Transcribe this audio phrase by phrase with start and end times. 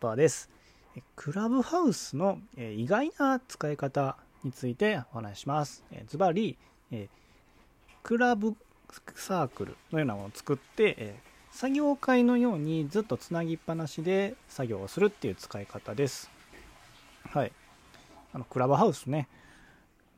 [0.00, 0.48] パーです。
[1.14, 5.84] クラブハウスのえ意外な使い方についてお話します。
[5.92, 6.56] えズバリ、
[6.90, 7.08] え
[8.02, 8.56] クラブ
[9.14, 11.20] サークルのようなものを作って、え
[11.52, 16.30] 作業会のようにずっとつなぎっぱなしで作業をするっていう使い方です。
[17.28, 17.52] はい。
[18.32, 19.28] あの、クラブハウスね、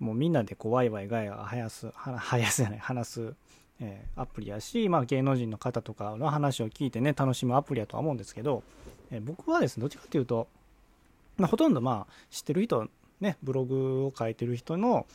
[0.00, 3.34] もうみんなでこうワイワイガヤガヤ話す、は話すじゃない、話す、
[3.80, 8.64] えーアプリやし、まあ、芸能人の方とかの話を聞いてね、楽しむアプリやとは思うんですけど、
[9.10, 10.48] え僕はですね、どっちかというと、
[11.36, 12.88] まあ、ほとんどまあ知ってる人、
[13.20, 15.06] ね、ブログを書いてる人の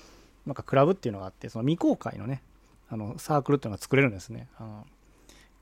[0.46, 2.42] なんかクラブっていうのがあって、その未公開のね、
[2.90, 4.48] あのサークルっていうのが作れるんですね。
[4.58, 4.88] あの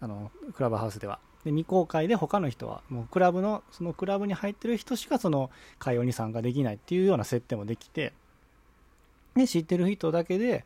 [0.02, 1.20] あのクラブハウスでは。
[1.44, 8.14] で未公開で他の人はもうクラブのそのクラブに入ってる人しかその会話に参加できないっていうような設定もできて
[9.36, 10.66] で知ってる人だけで、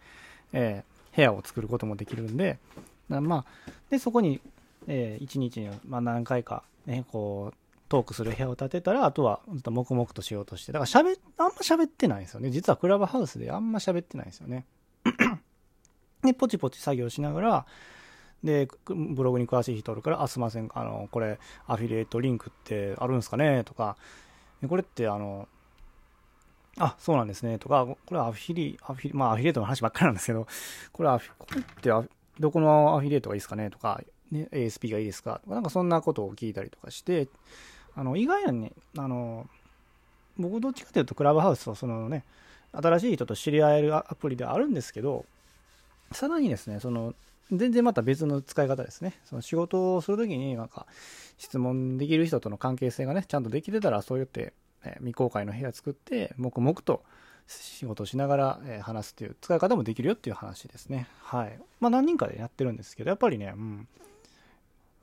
[0.54, 2.60] えー部屋を作ることもできるんで
[3.08, 4.42] まあでそこに、
[4.86, 12.50] えー1日に、まあ、何回か、ね、こうトークする部屋を建てたらあとはずっと黙々としようとしてだからしゃべあんま喋ってないんですよね。
[12.50, 14.66] 実はクラブハウスであんま喋ってないんですよね。
[16.24, 17.66] でポチポチ作業しながら
[18.44, 23.98] でブログに詳しい人おるから「あすいませんあのこれアフィリエイトリンクってあるんですかね?」とか
[24.68, 25.48] これってあの
[26.78, 27.60] あそうなんですね。
[27.60, 30.48] とかこれはアフィリアフィリまあアフィリエイトの話ばっかりなんですけど
[30.92, 31.64] これアフィこれっ
[32.04, 33.70] てどこのアフィリエイトがいいですかね？
[33.70, 35.40] とか、ね、ASP がいいですか？
[35.44, 37.28] とかなんかそんなことを聞いたりとかして
[37.96, 38.72] あの意外なね。
[38.98, 39.48] あの
[40.38, 42.24] 僕どっちかというとクラブハウスはそのね
[42.74, 45.26] 新しい人と知り合えるアプリではあるんですけど
[46.12, 47.14] さらにですねその
[47.52, 49.14] 全然また別の使い方ですね。
[49.26, 50.88] その仕事をするときになんか
[51.38, 57.04] 質問できる人との関係性がねちゃんとできてたらそうやって、え未公開の部屋作って黙々と
[57.48, 61.08] 仕事をしながら、え話すっていう使い方もできるよっていう話ですね。
[61.22, 61.60] はい。
[61.80, 63.88] まあ何人かでやってるんですけどやっぱりねうん。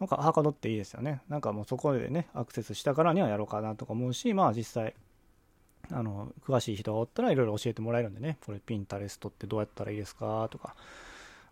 [0.02, 1.22] なんかはかどっていいですよね。
[1.28, 4.94] なんかもうそこでねアクセスしたからにはやろうかなとか思うしまあ実際
[5.92, 8.36] あの詳しい人がおったらいろいろ教えてもらえるんでね。
[8.44, 10.74] これピンタレストってどうやったらいいですかとか。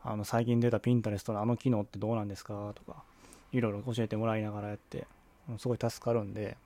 [0.02, 3.04] あの最近出たピンタレストのあの機能ってどうなんですかとか。
[3.52, 5.06] いろいろ教えてもらいながらやって
[5.58, 6.56] すごい助かるんで。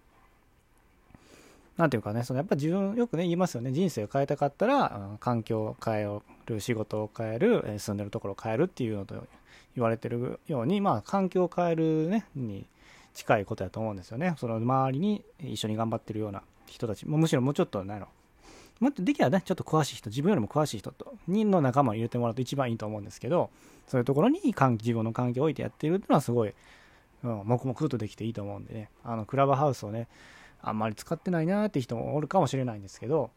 [1.77, 3.73] なんていうかねそのやっぱ自分よくね言いますよね。
[3.73, 9.27] 人生を変えたかったら環境を変える仕事を変える住んでるところを変えるっていうのと
[9.75, 12.67] 言われてるようにまあ環境を変えるねに
[13.15, 14.35] 近いことやと思うんですよね。
[14.39, 17.07] その周りに一緒に頑張ってるような人たち。
[17.07, 18.09] もむしろもうちょっと何やろ。
[18.81, 23.51] もっとできればねちょっと詳しい人自分よりも詳しい人とにの仲間を入れてもらうと一番いいと思うんですけど
[23.87, 26.53] そういうところに環自分の環境を置いてやってるっていうのはすごい、
[27.23, 28.91] うん、黙々とできていいと思うんでね。
[29.05, 30.09] あのクラブハウスをね
[30.61, 33.31] あんまり使ってないなーって人もおるかもしれないんですけど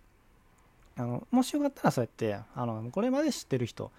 [0.98, 3.92] あのもしよかったらそうやってあのこれまで知ってる人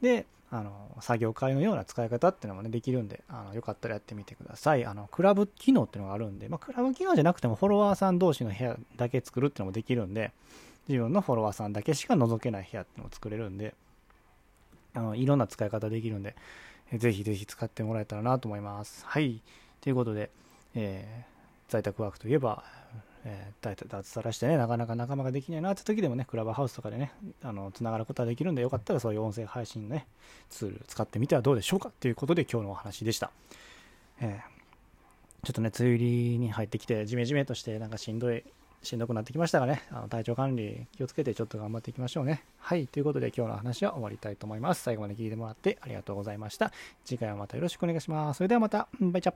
[0.00, 4.84] であの作業会のような使い方っていうのもねできるんであのよかったらやってみてください。
[4.84, 10.32] あのクラブ機能っていうのがあるんで、まあ、クラブ機能じゃなくてもフォロワーさん同士の部屋だけ作るっていうのもできるんで
[10.88, 13.74] 自分のフォロワーさんだけしか覗けない部屋っていうのも作れるんで
[14.94, 16.34] あのいろんな使い方できるんで
[16.94, 19.04] ぜひぜひ使ってもらえたらなと思います。
[19.06, 19.42] はい。
[19.82, 20.30] ということで、
[20.74, 21.38] えー
[21.68, 22.64] 在宅ワークといえば、
[23.24, 27.12] えー、脱サラしてね、なかなか仲間ができないなって時でもね、クラブハウスとかでね、
[27.42, 30.06] あの、つながることができるんで、よかったらそういう音声配信のね、
[30.50, 33.30] ツール使ってみてはどうでしょうかということで今日のお話でした。
[34.20, 34.58] えー
[35.44, 38.42] ちょっとね、梅雨入りに入ってきて、ジメジメとして、なんかしんどい、
[38.82, 42.44] しんどくなってきましたがね、あの体調管理気をつけてちょっと頑張っていきましょうね。
[42.58, 44.82] はい、ということで今日の話は終わりたいと思います。
[44.82, 46.72] 最後まで聞いてもらってありがとうございました。
[47.04, 48.38] 次回はまたよろしくお願いします。
[48.38, 49.34] それではまた、バイチャ